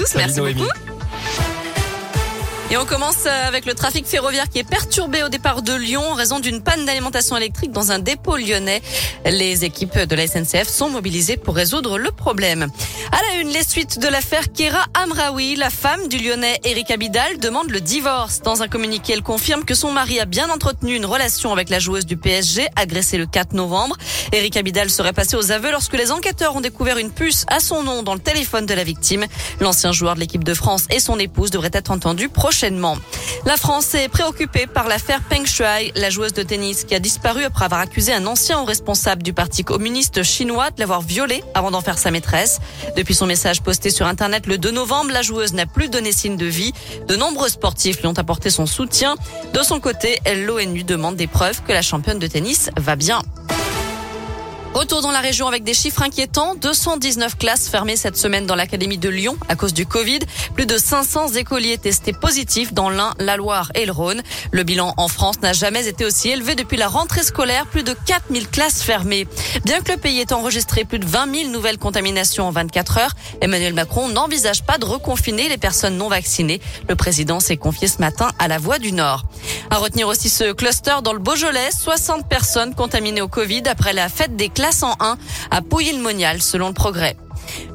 [0.00, 0.14] tous.
[0.16, 0.89] Merci beaucoup.
[2.72, 6.02] Et on commence euh, avec le trafic ferroviaire qui est perturbé au départ de Lyon
[6.08, 8.80] en raison d'une panne d'alimentation électrique dans un dépôt lyonnais.
[9.24, 12.68] Les équipes de la SNCF sont mobilisées pour résoudre le problème.
[13.10, 17.40] À la une, les suites de l'affaire Kera Amraoui, la femme du lyonnais Eric Abidal
[17.40, 18.40] demande le divorce.
[18.42, 21.80] Dans un communiqué, elle confirme que son mari a bien entretenu une relation avec la
[21.80, 23.96] joueuse du PSG, agressée le 4 novembre.
[24.30, 27.82] Eric Abidal serait passé aux aveux lorsque les enquêteurs ont découvert une puce à son
[27.82, 29.26] nom dans le téléphone de la victime.
[29.58, 32.59] L'ancien joueur de l'équipe de France et son épouse devraient être entendus prochainement.
[33.46, 37.44] La France est préoccupée par l'affaire Peng Shuai, la joueuse de tennis qui a disparu
[37.44, 41.80] après avoir accusé un ancien responsable du parti communiste chinois de l'avoir violée avant d'en
[41.80, 42.60] faire sa maîtresse.
[42.98, 46.36] Depuis son message posté sur Internet le 2 novembre, la joueuse n'a plus donné signe
[46.36, 46.74] de vie.
[47.08, 49.16] De nombreux sportifs lui ont apporté son soutien.
[49.54, 53.22] De son côté, l'ONU demande des preuves que la championne de tennis va bien.
[54.80, 56.54] Retour dans la région avec des chiffres inquiétants.
[56.54, 60.20] 219 classes fermées cette semaine dans l'Académie de Lyon à cause du Covid.
[60.54, 64.22] Plus de 500 écoliers testés positifs dans l'Ain, la Loire et le Rhône.
[64.52, 67.66] Le bilan en France n'a jamais été aussi élevé depuis la rentrée scolaire.
[67.66, 69.28] Plus de 4000 classes fermées.
[69.66, 73.14] Bien que le pays ait enregistré plus de 20 000 nouvelles contaminations en 24 heures,
[73.42, 76.62] Emmanuel Macron n'envisage pas de reconfiner les personnes non vaccinées.
[76.88, 79.24] Le président s'est confié ce matin à la Voix du Nord.
[79.68, 81.68] À retenir aussi ce cluster dans le Beaujolais.
[81.70, 85.16] 60 personnes contaminées au Covid après la fête des classe en 1
[85.50, 87.16] à Pouilly-le-Monial, selon le progrès.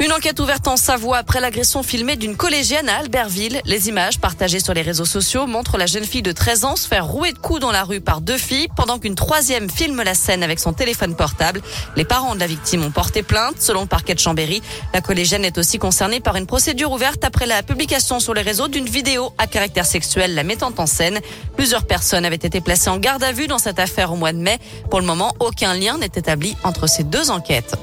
[0.00, 3.60] Une enquête ouverte en Savoie après l'agression filmée d'une collégienne à Albertville.
[3.64, 6.88] Les images partagées sur les réseaux sociaux montrent la jeune fille de 13 ans se
[6.88, 10.14] faire rouer de coups dans la rue par deux filles pendant qu'une troisième filme la
[10.14, 11.62] scène avec son téléphone portable.
[11.96, 13.60] Les parents de la victime ont porté plainte.
[13.60, 17.46] Selon le parquet de Chambéry, la collégienne est aussi concernée par une procédure ouverte après
[17.46, 21.20] la publication sur les réseaux d'une vidéo à caractère sexuel la mettant en scène.
[21.56, 24.38] Plusieurs personnes avaient été placées en garde à vue dans cette affaire au mois de
[24.38, 24.58] mai.
[24.90, 27.76] Pour le moment, aucun lien n'est établi entre ces deux enquêtes.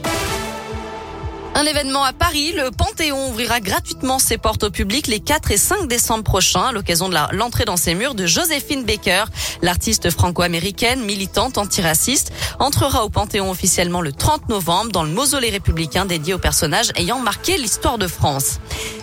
[1.53, 5.57] Un événement à Paris, le Panthéon ouvrira gratuitement ses portes au public les 4 et
[5.57, 9.25] 5 décembre prochains à l'occasion de l'entrée dans ses murs de Joséphine Baker.
[9.61, 16.05] L'artiste franco-américaine, militante antiraciste, entrera au Panthéon officiellement le 30 novembre dans le mausolée républicain
[16.05, 18.59] dédié aux personnages ayant marqué l'histoire de France.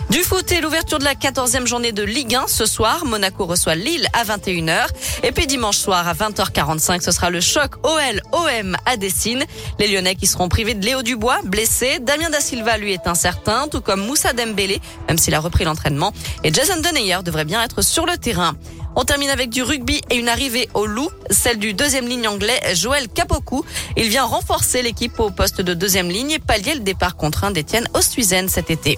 [0.09, 3.05] Du foot et l'ouverture de la 14e journée de Ligue 1 ce soir.
[3.05, 4.87] Monaco reçoit Lille à 21h.
[5.21, 9.43] Et puis dimanche soir à 20h45, ce sera le choc OL-OM à Dessine.
[9.77, 11.99] Les Lyonnais qui seront privés de Léo Dubois, blessé.
[12.01, 16.11] Damien Da Silva, lui, est incertain, tout comme Moussa Dembélé, même s'il a repris l'entraînement.
[16.43, 18.55] Et Jason Deneyer devrait bien être sur le terrain.
[18.95, 22.59] On termine avec du rugby et une arrivée au loup, celle du deuxième ligne anglais
[22.73, 23.63] Joël Capoku.
[23.95, 27.87] Il vient renforcer l'équipe au poste de deuxième ligne et pallier le départ contraint d'Étienne
[27.93, 28.97] Ostuizen cet été.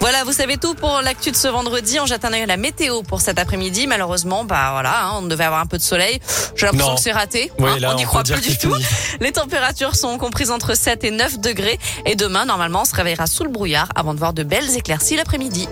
[0.00, 1.98] Voilà, vous savez tout pour l'actu de ce vendredi.
[2.00, 3.86] On jette un œil à la météo pour cet après-midi.
[3.86, 6.20] Malheureusement, bah voilà, hein, on devait avoir un peu de soleil.
[6.54, 7.50] J'ai l'impression que c'est raté.
[7.58, 8.72] Oui, hein, là, on n'y croit plus du tout.
[8.72, 8.86] fini.
[9.20, 11.78] Les températures sont comprises entre 7 et 9 degrés.
[12.06, 15.16] Et demain, normalement, on se réveillera sous le brouillard avant de voir de belles éclaircies
[15.16, 15.68] l'après-midi.